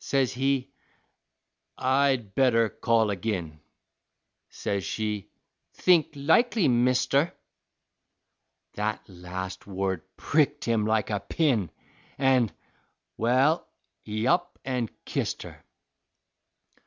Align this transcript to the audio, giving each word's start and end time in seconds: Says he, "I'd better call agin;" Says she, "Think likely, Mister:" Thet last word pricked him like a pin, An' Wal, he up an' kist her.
Says 0.00 0.34
he, 0.34 0.70
"I'd 1.78 2.34
better 2.34 2.68
call 2.68 3.10
agin;" 3.10 3.60
Says 4.50 4.84
she, 4.84 5.30
"Think 5.72 6.08
likely, 6.14 6.68
Mister:" 6.68 7.32
Thet 8.74 9.00
last 9.08 9.66
word 9.66 10.02
pricked 10.18 10.66
him 10.66 10.84
like 10.86 11.08
a 11.08 11.20
pin, 11.20 11.70
An' 12.18 12.50
Wal, 13.16 13.66
he 14.02 14.26
up 14.26 14.58
an' 14.62 14.90
kist 15.06 15.40
her. 15.42 15.64